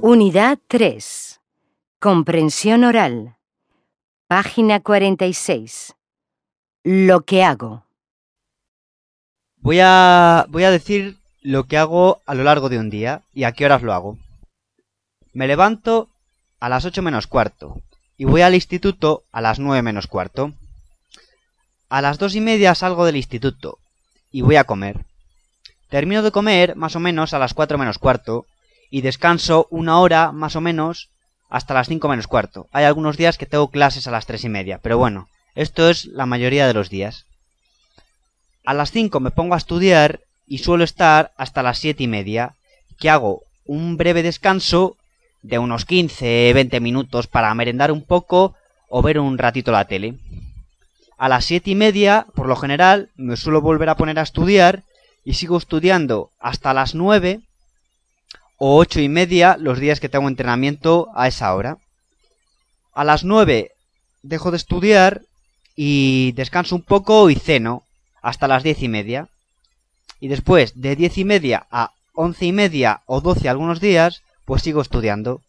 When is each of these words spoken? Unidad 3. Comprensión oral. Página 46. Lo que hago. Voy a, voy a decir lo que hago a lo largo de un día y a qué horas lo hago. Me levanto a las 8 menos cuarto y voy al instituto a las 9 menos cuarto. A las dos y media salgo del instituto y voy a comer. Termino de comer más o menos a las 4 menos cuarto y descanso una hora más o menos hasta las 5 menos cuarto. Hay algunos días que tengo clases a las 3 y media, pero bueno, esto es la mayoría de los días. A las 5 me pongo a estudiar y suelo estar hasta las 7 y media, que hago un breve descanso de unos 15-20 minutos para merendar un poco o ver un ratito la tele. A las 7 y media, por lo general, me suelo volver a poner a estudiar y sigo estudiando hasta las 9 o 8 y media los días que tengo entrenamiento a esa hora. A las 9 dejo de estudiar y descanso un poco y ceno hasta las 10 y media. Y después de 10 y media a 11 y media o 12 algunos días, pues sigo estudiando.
Unidad 0.00 0.58
3. 0.68 1.40
Comprensión 1.98 2.84
oral. 2.84 3.36
Página 4.28 4.80
46. 4.80 5.94
Lo 6.84 7.22
que 7.22 7.42
hago. 7.42 7.84
Voy 9.56 9.80
a, 9.82 10.46
voy 10.48 10.64
a 10.64 10.70
decir 10.70 11.16
lo 11.42 11.64
que 11.64 11.76
hago 11.76 12.22
a 12.24 12.34
lo 12.34 12.44
largo 12.44 12.68
de 12.68 12.78
un 12.78 12.88
día 12.88 13.22
y 13.34 13.44
a 13.44 13.52
qué 13.52 13.66
horas 13.66 13.82
lo 13.82 13.92
hago. 13.92 14.18
Me 15.32 15.46
levanto 15.46 16.08
a 16.60 16.68
las 16.68 16.84
8 16.84 17.02
menos 17.02 17.26
cuarto 17.26 17.82
y 18.16 18.24
voy 18.24 18.42
al 18.42 18.54
instituto 18.54 19.24
a 19.32 19.40
las 19.40 19.58
9 19.58 19.82
menos 19.82 20.06
cuarto. 20.06 20.52
A 21.88 22.00
las 22.00 22.18
dos 22.18 22.34
y 22.34 22.40
media 22.40 22.74
salgo 22.74 23.04
del 23.04 23.16
instituto 23.16 23.78
y 24.36 24.42
voy 24.42 24.56
a 24.56 24.64
comer. 24.64 25.06
Termino 25.88 26.20
de 26.20 26.30
comer 26.30 26.76
más 26.76 26.94
o 26.94 27.00
menos 27.00 27.32
a 27.32 27.38
las 27.38 27.54
4 27.54 27.78
menos 27.78 27.96
cuarto 27.96 28.44
y 28.90 29.00
descanso 29.00 29.66
una 29.70 29.98
hora 29.98 30.30
más 30.30 30.56
o 30.56 30.60
menos 30.60 31.08
hasta 31.48 31.72
las 31.72 31.88
5 31.88 32.06
menos 32.06 32.26
cuarto. 32.26 32.68
Hay 32.70 32.84
algunos 32.84 33.16
días 33.16 33.38
que 33.38 33.46
tengo 33.46 33.70
clases 33.70 34.06
a 34.06 34.10
las 34.10 34.26
3 34.26 34.44
y 34.44 34.48
media, 34.50 34.78
pero 34.82 34.98
bueno, 34.98 35.26
esto 35.54 35.88
es 35.88 36.04
la 36.04 36.26
mayoría 36.26 36.66
de 36.66 36.74
los 36.74 36.90
días. 36.90 37.24
A 38.66 38.74
las 38.74 38.90
5 38.90 39.20
me 39.20 39.30
pongo 39.30 39.54
a 39.54 39.56
estudiar 39.56 40.20
y 40.46 40.58
suelo 40.58 40.84
estar 40.84 41.32
hasta 41.38 41.62
las 41.62 41.78
7 41.78 42.02
y 42.02 42.06
media, 42.06 42.56
que 42.98 43.08
hago 43.08 43.40
un 43.64 43.96
breve 43.96 44.22
descanso 44.22 44.98
de 45.40 45.58
unos 45.58 45.88
15-20 45.88 46.78
minutos 46.82 47.26
para 47.26 47.54
merendar 47.54 47.90
un 47.90 48.02
poco 48.02 48.54
o 48.90 49.00
ver 49.00 49.18
un 49.18 49.38
ratito 49.38 49.72
la 49.72 49.86
tele. 49.86 50.16
A 51.16 51.28
las 51.28 51.46
7 51.46 51.70
y 51.70 51.74
media, 51.74 52.26
por 52.34 52.46
lo 52.46 52.56
general, 52.56 53.10
me 53.16 53.36
suelo 53.36 53.62
volver 53.62 53.88
a 53.88 53.96
poner 53.96 54.18
a 54.18 54.22
estudiar 54.22 54.84
y 55.24 55.34
sigo 55.34 55.56
estudiando 55.56 56.30
hasta 56.38 56.74
las 56.74 56.94
9 56.94 57.40
o 58.58 58.76
8 58.76 59.00
y 59.00 59.08
media 59.08 59.56
los 59.58 59.78
días 59.78 59.98
que 59.98 60.08
tengo 60.08 60.28
entrenamiento 60.28 61.08
a 61.14 61.26
esa 61.26 61.54
hora. 61.54 61.78
A 62.92 63.04
las 63.04 63.24
9 63.24 63.72
dejo 64.22 64.50
de 64.50 64.56
estudiar 64.58 65.22
y 65.74 66.32
descanso 66.32 66.74
un 66.74 66.82
poco 66.82 67.30
y 67.30 67.34
ceno 67.34 67.84
hasta 68.22 68.48
las 68.48 68.62
10 68.62 68.82
y 68.82 68.88
media. 68.88 69.28
Y 70.20 70.28
después 70.28 70.80
de 70.80 70.96
10 70.96 71.18
y 71.18 71.24
media 71.24 71.66
a 71.70 71.92
11 72.14 72.46
y 72.46 72.52
media 72.52 73.02
o 73.06 73.20
12 73.20 73.48
algunos 73.48 73.80
días, 73.80 74.22
pues 74.44 74.62
sigo 74.62 74.80
estudiando. 74.80 75.42